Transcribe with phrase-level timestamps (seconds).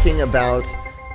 [0.00, 0.64] talking about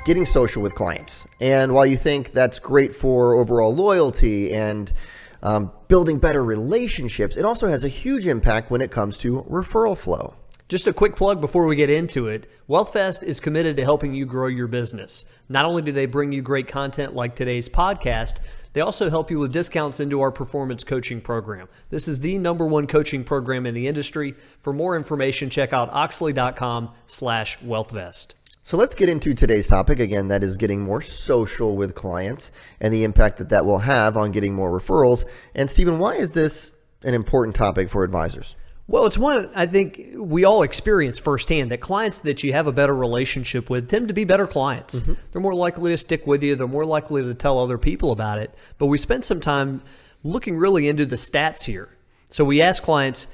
[0.06, 1.26] getting social with clients.
[1.42, 4.94] And while you think that's great for overall loyalty and
[5.42, 9.98] um, building better relationships, it also has a huge impact when it comes to referral
[9.98, 10.36] flow.
[10.68, 12.46] Just a quick plug before we get into it.
[12.70, 15.26] WealthVest is committed to helping you grow your business.
[15.50, 18.38] Not only do they bring you great content like today's podcast,
[18.74, 21.70] they also help you with discounts into our performance coaching program.
[21.90, 24.34] This is the number one coaching program in the industry.
[24.34, 28.36] For more information, check out oechsli.com slash wealthvest.
[28.66, 30.30] So let's get into today's topic again.
[30.30, 32.52] That is getting more social with clients
[32.82, 35.24] and the impact that that will have on getting more referrals.
[35.54, 38.56] And Stephen, why is this an important topic for advisors?
[38.88, 42.72] Well, it's one I think we all experience firsthand that clients that you have a
[42.72, 45.02] better relationship with tend to be better clients.
[45.02, 45.14] Mm-hmm.
[45.32, 48.40] They're more likely to stick with you, they're more likely to tell other people about
[48.40, 48.52] it.
[48.80, 49.84] But we spent some time
[50.24, 51.90] looking really into the stats here.
[52.30, 53.28] So we ask clients,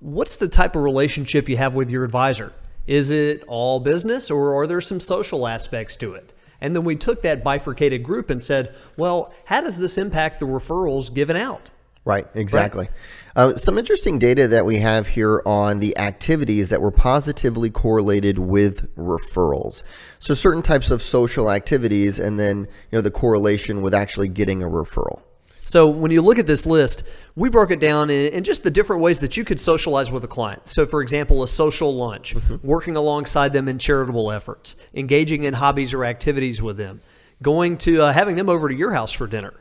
[0.00, 2.54] what's the type of relationship you have with your advisor?
[2.88, 6.32] Is it all business or are there some social aspects to it?
[6.60, 10.46] And then we took that bifurcated group and said, well, how does this impact the
[10.46, 11.70] referrals given out?
[12.06, 12.88] Right, exactly.
[13.36, 13.52] Right.
[13.52, 18.38] Uh, some interesting data that we have here on the activities that were positively correlated
[18.38, 19.82] with referrals.
[20.18, 24.62] So certain types of social activities, and then you know the correlation with actually getting
[24.62, 25.20] a referral.
[25.68, 27.02] So when you look at this list,
[27.36, 30.24] we broke it down in, in, just the different ways that you could socialize with
[30.24, 30.66] a client.
[30.66, 32.66] So, for example, a social lunch, mm-hmm.
[32.66, 37.02] working alongside them in charitable efforts, engaging in hobbies or activities with them,
[37.42, 39.52] going to uh, having them over to your house for dinner,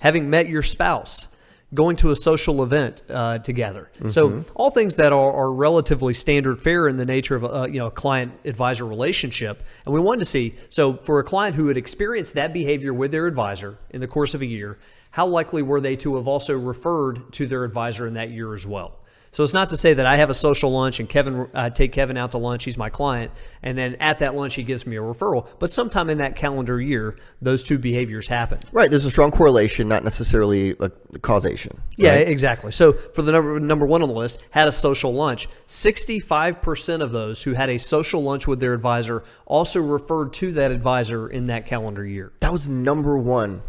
[0.00, 1.28] having met your spouse,
[1.72, 3.90] going to a social event uh, together.
[3.96, 4.10] Mm-hmm.
[4.10, 7.78] So all things that are, are, relatively standard fare in the nature of a you
[7.78, 9.62] know a client advisor relationship.
[9.86, 13.12] And we wanted to see so for a client who had experienced that behavior with
[13.12, 14.78] their advisor in the course of a year,
[15.14, 18.66] how likely were they to have also referred to their advisor in that year as
[18.66, 18.98] well?
[19.30, 21.92] So it's not to say that I have a social lunch and Kevin uh, take
[21.92, 22.64] Kevin out to lunch.
[22.64, 23.30] He's my client,
[23.62, 25.48] and then at that lunch he gives me a referral.
[25.60, 28.58] But sometime in that calendar year, those two behaviors happen.
[28.72, 28.90] Right.
[28.90, 31.80] There's a strong correlation, not necessarily a causation.
[31.96, 32.72] Yeah, exactly.
[32.72, 35.48] So for the number number one on the list, had a social lunch.
[35.68, 40.32] Sixty five percent of those who had a social lunch with their advisor also referred
[40.32, 42.32] to that advisor in that calendar year.
[42.40, 43.62] That was number one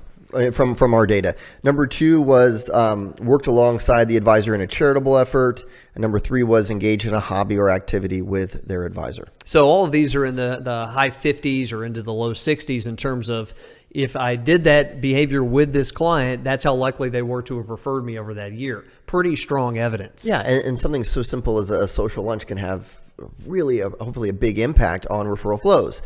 [0.51, 1.35] from from our data.
[1.63, 5.63] Number two was um, worked alongside the advisor in a charitable effort.
[5.93, 9.29] And number three was engaged in a hobby or activity with their advisor.
[9.45, 12.87] So all of these are in the, the high 50s or into the low 60s
[12.87, 13.53] in terms of
[13.91, 17.69] if I did that behavior with this client, that's how likely they were to have
[17.69, 18.83] referred me over that year.
[19.05, 20.25] Pretty strong evidence.
[20.27, 22.99] Yeah, and, and something so simple as a social lunch can have
[23.45, 26.01] really a, hopefully a big impact on referral flows.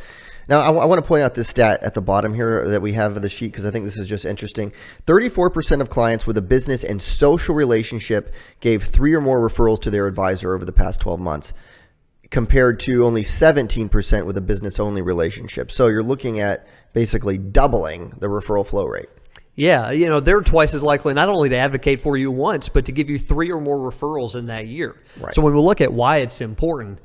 [0.47, 2.81] Now, I, w- I want to point out this stat at the bottom here that
[2.81, 4.73] we have of the sheet because I think this is just interesting.
[5.05, 9.91] 34% of clients with a business and social relationship gave three or more referrals to
[9.91, 11.53] their advisor over the past 12 months,
[12.31, 15.71] compared to only 17% with a business only relationship.
[15.71, 19.09] So you're looking at basically doubling the referral flow rate.
[19.59, 22.85] Yeah, you know, they're twice as likely not only to advocate for you once, but
[22.85, 24.95] to give you three or more referrals in that year.
[25.19, 25.33] Right.
[25.33, 26.99] So when we look at why it's important,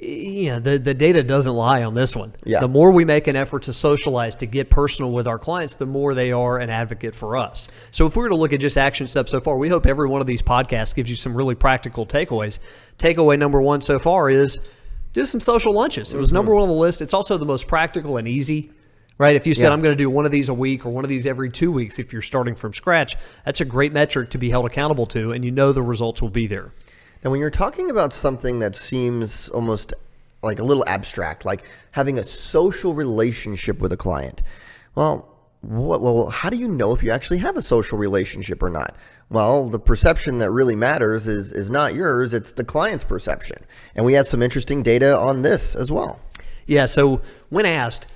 [0.00, 2.34] yeah, the, the data doesn't lie on this one.
[2.44, 2.60] Yeah.
[2.60, 5.86] The more we make an effort to socialize, to get personal with our clients, the
[5.86, 7.66] more they are an advocate for us.
[7.90, 10.08] So if we were to look at just action steps so far, we hope every
[10.08, 12.60] one of these podcasts gives you some really practical takeaways.
[12.98, 14.60] Takeaway number one so far is
[15.14, 16.12] do some social lunches.
[16.12, 16.36] It was mm-hmm.
[16.36, 17.02] number one on the list.
[17.02, 18.70] It's also the most practical and easy.
[19.18, 19.34] Right.
[19.34, 19.72] If you said, yeah.
[19.72, 21.72] I'm going to do one of these a week or one of these every two
[21.72, 25.32] weeks, if you're starting from scratch, that's a great metric to be held accountable to,
[25.32, 26.72] and you know the results will be there.
[27.24, 29.92] Now, when you're talking about something that seems almost
[30.40, 34.42] like a little abstract, like having a social relationship with a client,
[34.94, 38.70] well, what, well, how do you know if you actually have a social relationship or
[38.70, 38.94] not?
[39.30, 43.58] Well, the perception that really matters is is not yours; it's the client's perception.
[43.96, 46.20] And we have some interesting data on this as well.
[46.66, 46.86] Yeah.
[46.86, 48.06] So when asked,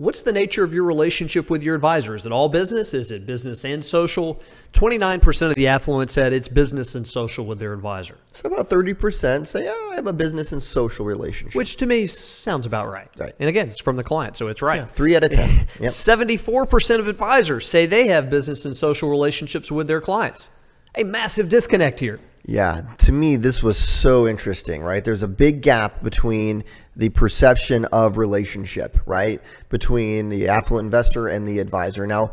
[0.00, 2.14] What's the nature of your relationship with your advisor?
[2.14, 2.94] Is it all business?
[2.94, 4.40] Is it business and social?
[4.72, 8.16] 29% of the affluent said it's business and social with their advisor.
[8.32, 11.54] So about 30% say, oh, I have a business and social relationship.
[11.54, 13.10] Which to me sounds about right.
[13.18, 13.34] Right.
[13.38, 14.78] And again, it's from the client, so it's right.
[14.78, 15.66] Yeah, three out of 10.
[15.80, 15.90] Yep.
[15.90, 20.48] 74% of advisors say they have business and social relationships with their clients.
[20.94, 22.20] A massive disconnect here.
[22.46, 25.04] Yeah, to me, this was so interesting, right?
[25.04, 26.64] There's a big gap between
[27.00, 29.40] the perception of relationship, right?
[29.70, 32.06] Between the affluent investor and the advisor.
[32.06, 32.32] Now,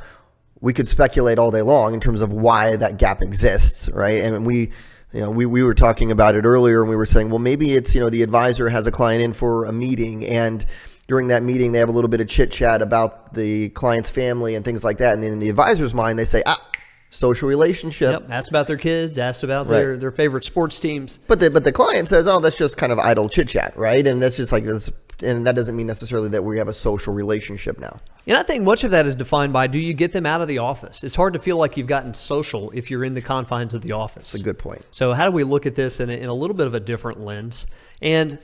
[0.59, 4.21] we could speculate all day long in terms of why that gap exists, right?
[4.21, 4.71] And we,
[5.13, 7.75] you know, we, we were talking about it earlier and we were saying, well, maybe
[7.75, 10.65] it's, you know, the advisor has a client in for a meeting and
[11.07, 14.55] during that meeting they have a little bit of chit chat about the client's family
[14.55, 15.13] and things like that.
[15.13, 16.61] And then in the advisor's mind, they say, ah,
[17.09, 18.11] social relationship.
[18.11, 18.29] Yep.
[18.29, 19.77] Asked about their kids, asked about right.
[19.77, 21.19] their, their favorite sports teams.
[21.27, 24.05] But the but the client says, "Oh, that's just kind of idle chit chat, right?"
[24.05, 24.91] And that's just like this
[25.23, 27.99] and that doesn't mean necessarily that we have a social relationship now.
[28.27, 30.47] And I think much of that is defined by do you get them out of
[30.47, 31.03] the office?
[31.03, 33.93] It's hard to feel like you've gotten social if you're in the confines of the
[33.93, 34.31] office.
[34.31, 34.85] That's a good point.
[34.91, 36.79] So, how do we look at this in a, in a little bit of a
[36.79, 37.65] different lens?
[38.01, 38.37] And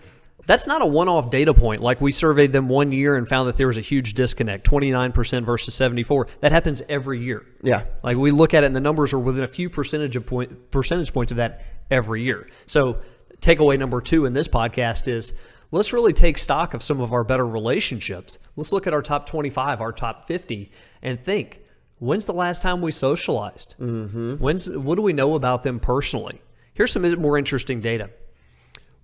[0.46, 1.82] that's not a one off data point.
[1.82, 5.46] Like we surveyed them one year and found that there was a huge disconnect 29%
[5.46, 6.28] versus 74.
[6.42, 7.46] That happens every year.
[7.62, 7.86] Yeah.
[8.04, 10.72] Like we look at it and the numbers are within a few percentage of point,
[10.72, 12.50] percentage points of that every year.
[12.66, 13.02] So,
[13.40, 15.34] takeaway number two in this podcast is
[15.72, 18.40] let's really take stock of some of our better relationships.
[18.56, 21.62] Let's look at our top 25, our top 50, and think
[22.00, 23.76] when's the last time we socialized?
[23.80, 24.36] Mm-hmm.
[24.36, 26.42] When's, what do we know about them personally?
[26.74, 28.10] Here's some more interesting data.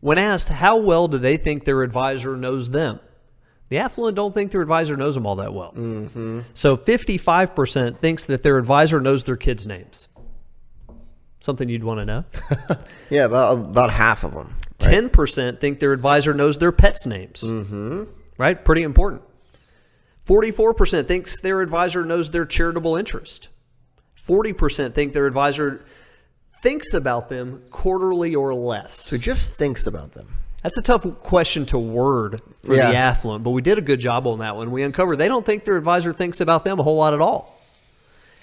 [0.02, 3.00] When asked how well do they think their advisor knows them,
[3.70, 5.74] the affluent don't think their advisor knows them all that well.
[5.74, 6.42] Mm-hmm.
[6.54, 10.08] So 55% thinks that their advisor knows their kids' names.
[11.40, 12.26] Something you'd want to know.
[13.10, 14.56] yeah, about, about half of them.
[14.80, 17.44] Ten percent think their advisor knows their pets' names.
[17.44, 18.04] Mm-hmm.
[18.38, 19.22] Right, pretty important.
[20.26, 23.50] Forty-four percent thinks their advisor knows their charitable interest.
[24.16, 25.84] Forty percent think their advisor
[26.62, 28.94] thinks about them quarterly or less.
[29.00, 30.28] So just thinks about them.
[30.64, 32.92] That's a tough question to word for Yeah.
[32.92, 34.72] the affluent, but we did a good job on that one.
[34.72, 37.56] We uncovered they don't think their advisor thinks about them a whole lot at all.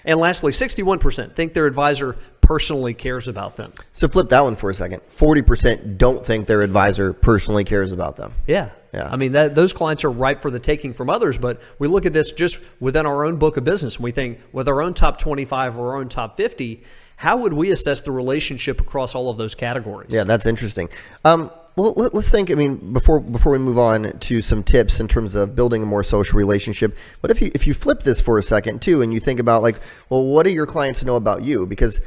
[0.03, 3.73] And lastly, 61% think their advisor personally cares about them.
[3.91, 5.01] So flip that one for a second.
[5.09, 8.31] Forty percent don't think their advisor personally cares about them.
[8.47, 8.69] Yeah.
[8.93, 9.09] Yeah.
[9.11, 12.05] I mean, that, those clients are ripe for the taking from others, but we look
[12.05, 14.93] at this just within our own book of business and we think with our own
[14.93, 16.83] top 25 or our own top 50,
[17.17, 20.09] how would we assess the relationship across all of those categories?
[20.11, 20.87] Yeah, that's interesting.
[21.25, 22.49] Um, well, let, us think.
[22.51, 25.85] I mean, before before we move on to some tips in terms of building a
[25.85, 29.13] more social relationship, what if you if you flip this for a second too, and
[29.13, 29.79] you think about like,
[30.09, 31.65] well, what do your clients know about you?
[31.65, 32.01] Because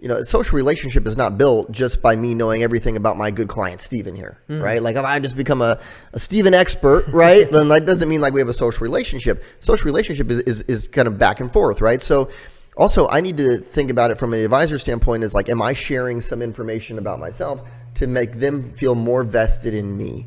[0.00, 3.30] you know, a social relationship is not built just by me knowing everything about my
[3.30, 4.80] good client Stephen here, right?
[4.80, 5.80] Like if I just become a,
[6.12, 7.46] a Stephen expert, right?
[7.52, 9.42] then that doesn't mean like we have a social relationship.
[9.60, 12.00] Social relationship is, is, is kind of back and forth, right?
[12.00, 12.30] So
[12.78, 15.74] also I need to think about it from an advisor standpoint is like, am I
[15.74, 20.26] sharing some information about myself to make them feel more vested in me?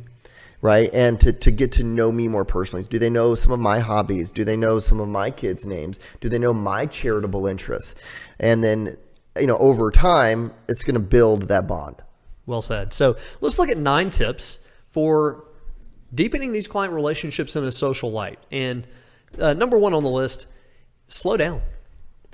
[0.61, 0.89] right?
[0.93, 2.85] And to, to get to know me more personally.
[2.89, 4.31] Do they know some of my hobbies?
[4.31, 5.99] Do they know some of my kids' names?
[6.19, 7.95] Do they know my charitable interests?
[8.39, 8.97] And then,
[9.39, 11.95] you know, over time, it's going to build that bond.
[12.45, 12.93] Well said.
[12.93, 14.59] So let's look at nine tips
[14.89, 15.45] for
[16.13, 18.39] deepening these client relationships in a social light.
[18.51, 18.85] And
[19.39, 20.47] uh, number one on the list,
[21.07, 21.61] slow down.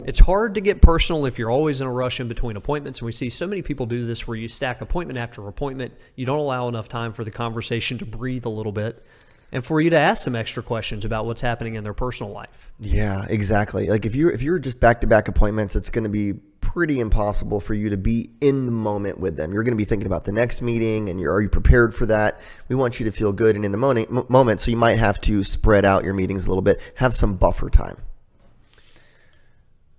[0.05, 2.99] It's hard to get personal if you're always in a rush in between appointments.
[2.99, 5.93] And we see so many people do this where you stack appointment after appointment.
[6.15, 9.03] You don't allow enough time for the conversation to breathe a little bit
[9.51, 12.71] and for you to ask some extra questions about what's happening in their personal life.
[12.79, 13.87] Yeah, exactly.
[13.87, 16.99] Like if you're if you're just back to back appointments, it's going to be pretty
[16.99, 19.53] impossible for you to be in the moment with them.
[19.53, 22.05] You're going to be thinking about the next meeting, and you're are you prepared for
[22.07, 22.41] that?
[22.67, 24.61] We want you to feel good and in the moment, moment.
[24.61, 27.69] So you might have to spread out your meetings a little bit, have some buffer
[27.69, 27.97] time.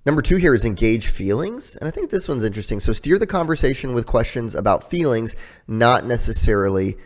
[0.09, 1.77] Number two here is engage feelings.
[1.77, 2.81] And I think this one's interesting.
[2.81, 5.35] So steer the conversation with questions about feelings,
[5.67, 6.97] not necessarily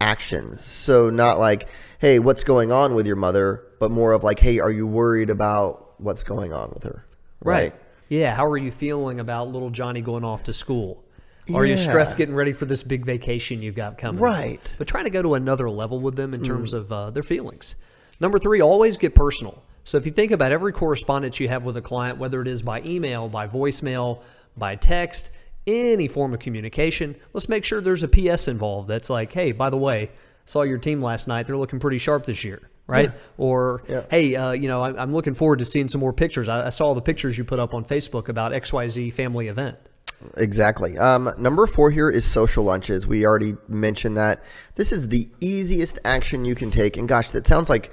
[0.00, 0.64] actions.
[0.64, 1.68] So not like,
[2.00, 5.30] hey, what's going on with your mother, but more of like, hey, are you worried
[5.30, 7.06] about what's going on with her?
[7.44, 7.72] Right.
[8.08, 8.34] Yeah.
[8.34, 11.04] How are you feeling about little Johnny going off to school?
[11.54, 14.20] Are you stressed getting ready for this big vacation you've got coming?
[14.20, 14.74] Right.
[14.78, 17.76] But trying to go to another level with them in terms of uh, their feelings.
[18.18, 19.62] Number three, always get personal.
[19.88, 22.60] So if you think about every correspondence you have with a client, whether it is
[22.60, 24.20] by email, by voicemail,
[24.54, 25.30] by text,
[25.66, 29.70] any form of communication, let's make sure there's a PS involved that's like, hey, by
[29.70, 30.10] the way,
[30.44, 31.46] saw your team last night.
[31.46, 33.12] They're looking pretty sharp this year, right?
[33.38, 34.02] Or, Yeah.
[34.10, 36.50] hey, uh, you know, I'm, I'm looking forward to seeing some more pictures.
[36.50, 39.78] I, I saw the pictures you put up on Facebook about XYZ family event.
[40.36, 40.98] Exactly.
[40.98, 43.06] Um, number four here is social lunches.
[43.06, 44.44] We already mentioned that.
[44.74, 46.98] This is the easiest action you can take.
[46.98, 47.90] And gosh, that sounds like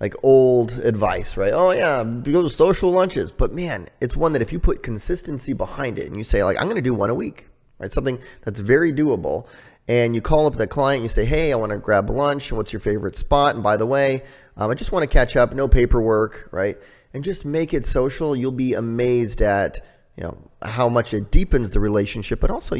[0.00, 1.52] like old advice, right?
[1.52, 3.32] Oh yeah, go to social lunches.
[3.32, 6.56] But man, it's one that if you put consistency behind it and you say like
[6.58, 7.90] I'm going to do one a week, right?
[7.90, 9.48] Something that's very doable.
[9.88, 12.52] And you call up the client, you say, "Hey, I want to grab lunch.
[12.52, 13.54] What's your favorite spot?
[13.54, 14.20] And by the way,
[14.56, 15.54] um, I just want to catch up.
[15.54, 16.76] No paperwork, right?
[17.14, 18.36] And just make it social.
[18.36, 19.78] You'll be amazed at
[20.16, 22.76] you know how much it deepens the relationship, but also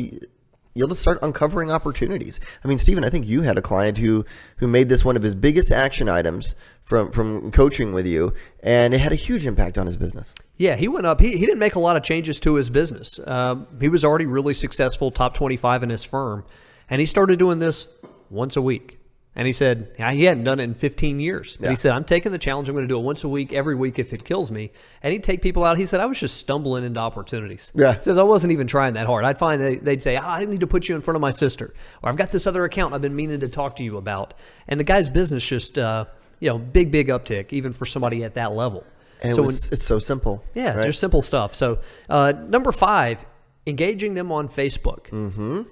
[0.79, 2.41] you'll just start uncovering opportunities.
[2.65, 4.25] I mean, Stephen, I think you had a client who
[4.59, 6.55] who made this one of his biggest action items
[6.85, 8.33] from from coaching with you,
[8.63, 10.35] and it had a huge impact on his business.
[10.57, 11.21] Yeah, he went up.
[11.21, 13.21] He, he didn't make a lot of changes to his business.
[13.27, 16.45] Um, he was already really successful, top 25 in his firm.
[16.91, 17.87] And he started doing this
[18.31, 18.99] once a week.
[19.37, 21.59] And he said yeah, he hadn't done it in 15 years.
[21.61, 21.71] Yeah.
[21.71, 22.69] he said, I'm taking the challenge.
[22.69, 24.73] I'm going to do it once a week, every week if it kills me.
[25.03, 25.79] And he'd take people out.
[25.79, 27.71] He said, I was just stumbling into opportunities.
[27.75, 27.95] Yeah.
[27.95, 29.25] He says, I wasn't even trying that hard.
[29.25, 31.21] I'd find they, they'd say, oh, I didn't need to put you in front of
[31.21, 31.73] my sister.
[32.03, 34.35] Or I've got this other account I've been meaning to talk to you about.
[34.67, 36.07] And the guy's business just, uh,
[36.41, 38.85] you know, big, big uptick, even for somebody at that level.
[39.23, 40.45] And so it was, it's so simple.
[40.55, 40.87] yeah, right?
[40.87, 41.55] just simple stuff.
[41.55, 43.25] So, uh, number five,
[43.67, 45.09] engaging them on Facebook.
[45.11, 45.63] Mm-hmm.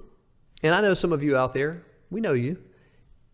[0.63, 2.59] And I know some of you out there, we know you.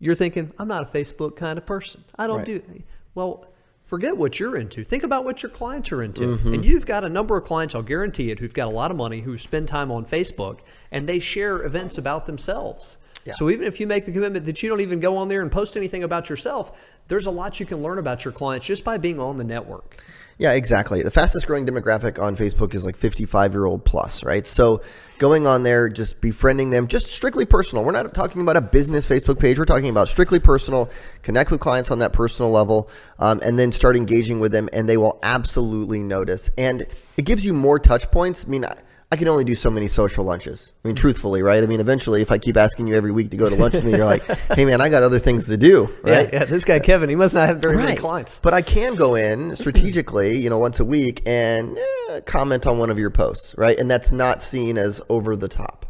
[0.03, 2.03] You're thinking, I'm not a Facebook kind of person.
[2.17, 2.45] I don't Right.
[2.45, 2.83] do.
[3.15, 3.45] Well,
[3.81, 4.83] forget what you're into.
[4.83, 6.35] Think about what your clients are into.
[6.35, 6.53] Mm-hmm.
[6.55, 8.97] And you've got a number of clients, I'll guarantee it, who've got a lot of
[8.97, 10.59] money, who spend time on Facebook,
[10.91, 12.97] and they share events about themselves.
[13.31, 15.51] So even if you make the commitment that you don't even go on there and
[15.51, 18.97] post anything about yourself, there's a lot you can learn about your clients just by
[18.97, 20.01] being on the network.
[20.37, 21.03] Yeah, exactly.
[21.03, 24.45] The fastest growing demographic on Facebook is like 55 year old plus, right?
[24.47, 24.81] So
[25.19, 27.83] going on there, just befriending them, just strictly personal.
[27.83, 29.59] We're not talking about a business Facebook page.
[29.59, 30.89] We're talking about strictly personal.
[31.21, 32.89] Connect with clients on that personal level,
[33.19, 36.49] um, and then start engaging with them, and they will absolutely notice.
[36.57, 38.43] And it gives you more touch points.
[38.45, 38.65] I mean,
[39.13, 40.73] I, can only do so many social lunches.
[40.83, 41.63] I mean, truthfully, right?
[41.63, 43.85] I mean, eventually, if I keep asking you every week to go to lunch with
[43.85, 44.23] me, you're like,
[44.55, 46.31] "Hey, man, I got other things to do." Right?
[46.31, 48.39] Yeah, yeah, this guy Kevin, he must not have very many clients.
[48.41, 52.79] But I can go in strategically, you know, once a week and eh, comment on
[52.79, 53.77] one of your posts, right?
[53.77, 55.85] And that's not seen as over the top.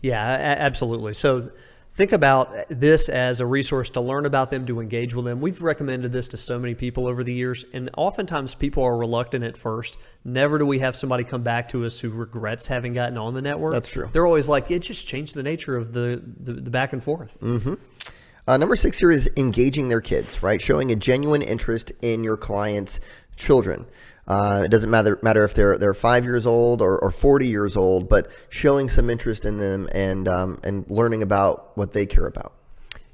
[0.00, 1.14] Yeah, absolutely.
[1.14, 1.50] So
[1.94, 5.40] think about this as a resource to learn about them, to engage with them.
[5.40, 9.44] We've recommended this to so many people over the years, and oftentimes people are reluctant
[9.44, 9.98] at first.
[10.24, 13.42] Never do we have somebody come back to us who regrets having gotten on the
[13.42, 13.72] network.
[13.72, 14.08] That's true.
[14.12, 17.38] They're always like, it just changed the nature of the, the, the back and forth.
[18.46, 20.60] Uh, number six here is engaging their kids, right?
[20.60, 23.00] Showing a genuine interest in your client's
[23.36, 23.86] children.
[24.26, 27.76] Uh, it doesn't matter matter if they're they're five years old or, or forty years
[27.76, 32.26] old, but showing some interest in them and um, and learning about what they care
[32.26, 32.52] about.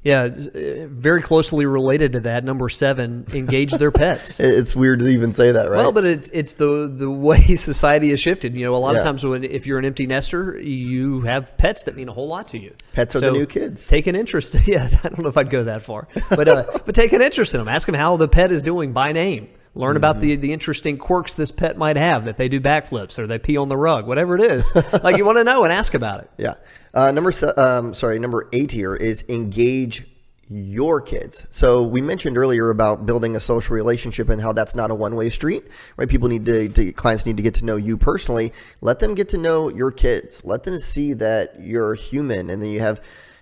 [0.02, 2.43] Yeah, uh, very closely related to that.
[2.43, 4.40] Number seven, engage their pets.
[4.61, 5.76] It's weird to even say that, right?
[5.76, 8.55] Well, but it's it's the the way society has shifted.
[8.55, 9.00] You know, a lot Yeah.
[9.00, 12.29] of times when if you're an empty nester, you have pets that mean a whole
[12.29, 12.73] lot to you.
[12.95, 13.88] Pets are the new kids.
[13.88, 14.57] Take an interest.
[14.67, 17.52] Yeah, I don't know if I'd go that far, but uh, but take an interest
[17.55, 17.69] in them.
[17.69, 19.49] Ask them how the pet is doing by name.
[19.74, 20.20] Learn about Mm-hmm.
[20.28, 23.56] the the interesting quirks this pet might have that they do backflips or they pee
[23.56, 24.72] on the rug, whatever it is.
[25.04, 26.30] like you want to know and ask about it.
[26.38, 26.54] Yeah.
[26.92, 30.04] Uh, number um, sorry, number eight here is engage
[30.48, 31.46] your kids.
[31.50, 35.14] So we mentioned earlier about building a social relationship and how that's not a one
[35.14, 35.62] way street,
[35.96, 36.08] right?
[36.08, 38.52] People need to, to clients need to get to know you personally.
[38.80, 40.44] Let them get to know your kids.
[40.44, 43.00] Let them see that you're human and that you have.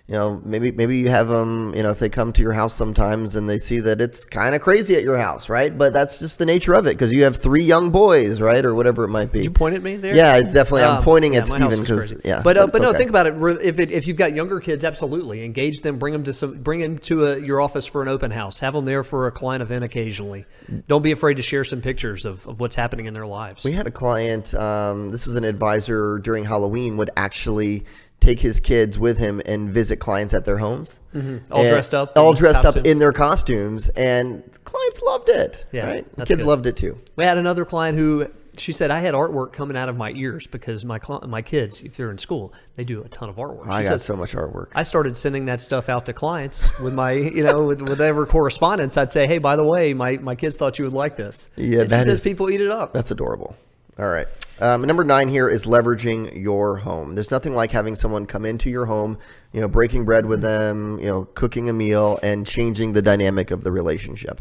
[0.09, 1.71] You know, maybe maybe you have them.
[1.75, 4.55] You know, if they come to your house sometimes and they see that it's kind
[4.55, 5.77] of crazy at your house, right?
[5.77, 8.73] But that's just the nature of it because you have three young boys, right, or
[8.73, 9.43] whatever it might be.
[9.43, 10.15] You point at me there.
[10.15, 10.81] Yeah, it's definitely.
[10.81, 12.41] I'm Um, pointing yeah, at Stephen because yeah.
[12.41, 12.97] But uh, it's but no, okay.
[12.97, 13.35] think about it.
[13.61, 15.99] If it, if you've got younger kids, absolutely engage them.
[15.99, 16.53] Bring them to some.
[16.55, 18.59] Bring them to a, your office for an open house.
[18.61, 20.45] Have them there for a client event occasionally.
[20.87, 23.63] Don't be afraid to share some pictures of, of what's happening in their lives.
[23.63, 24.55] We had a client.
[24.55, 27.85] Um, this is an advisor during Halloween would actually
[28.19, 31.51] take his kids with him and visit clients at their homes, Mm-hmm.
[31.51, 35.65] All And- dressed up all dressed up in their costumes, and clients loved it.
[35.71, 36.15] Yeah, right?
[36.17, 36.47] The kids good.
[36.49, 36.97] loved it too.
[37.15, 40.45] We had another client who she said I had artwork coming out of my ears
[40.45, 43.63] because my cli- my kids, if they're in school, they do a ton of artwork.
[43.65, 44.67] She I got says, so much artwork.
[44.75, 48.97] I started sending that stuff out to clients with my, you know, with whatever correspondence.
[48.97, 51.49] I'd say, hey, by the way, my, my kids thought you would like this.
[51.55, 52.91] Yeah, and she says is- people eat it up.
[52.93, 53.55] That's adorable.
[53.99, 54.27] All right.
[54.61, 57.15] Um, number nine here is leveraging your home.
[57.15, 59.17] There's nothing like having someone come into your home,
[59.51, 63.51] you know, breaking bread with them, you know, cooking a meal, and changing the dynamic
[63.51, 64.39] of the relationship.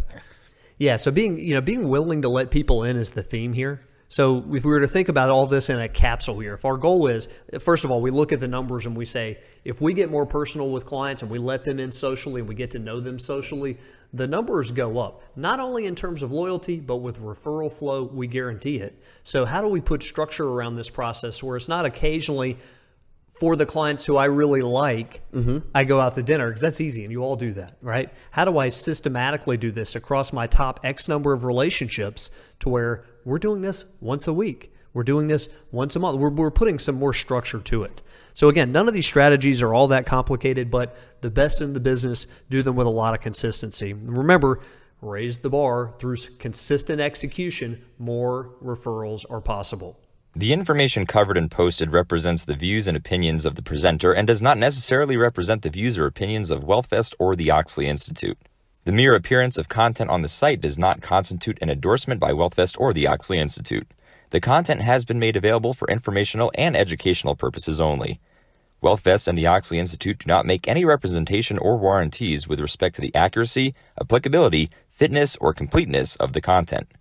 [0.79, 3.81] Yeah, so being you know being willing to let people in is the theme here.
[4.11, 6.79] So if we were to think about all this in a capsule here, if our
[6.79, 7.29] goal is
[7.61, 10.25] first of all we look at the numbers and we say if we get more
[10.25, 13.19] personal with clients and we let them in socially and we get to know them
[13.19, 13.77] socially,
[14.15, 15.23] the numbers go up.
[15.37, 18.99] Not only in terms of loyalty, but with referral flow, we guarantee it.
[19.25, 22.57] So how do we put structure around this process where it's not occasionally
[23.29, 25.59] for the clients who I really like, mm-hmm.
[25.75, 28.13] I go out to dinner because that's easy and you all do that, right?
[28.31, 32.31] How do I systematically do this across my top X number of relationships
[32.61, 34.73] to where we're doing this once a week?
[34.93, 36.19] We're doing this once a month.
[36.19, 38.01] We're, we're putting some more structure to it.
[38.35, 41.81] So, again, none of these strategies are all that complicated, but the best in the
[41.81, 43.93] business do them with a lot of consistency.
[43.93, 44.61] Remember,
[45.01, 50.01] raise the bar through consistent execution, more referrals are possible.
[50.39, 54.41] The information covered and posted represents the views and opinions of the presenter and does
[54.41, 58.39] not necessarily represent the views or opinions of WealthVest or the Oechsli Institute.
[58.85, 62.77] The mere appearance of content on the site does not constitute an endorsement by WealthVest
[62.79, 63.89] or the Oechsli Institute.
[64.31, 68.21] The content has been made available for informational and educational purposes only.
[68.81, 73.01] WealthVest and the Oechsli Institute do not make any representation or warranties with respect to
[73.01, 76.93] the accuracy, applicability, fitness, or completeness of the content.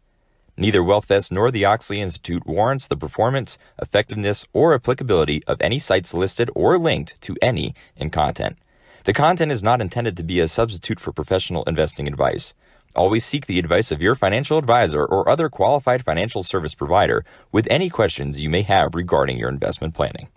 [0.60, 6.16] Neither WealthVest nor the Oechsli Institute warrants the performance, effectiveness, or applicability of any sites
[6.16, 8.58] listed or linked to any in content.
[9.04, 12.56] The content is not intended to be a substitute for professional investing advice.
[12.96, 17.68] Always seek the advice of your financial advisor or other qualified financial service provider with
[17.70, 20.28] any questions you may have regarding your investment planning.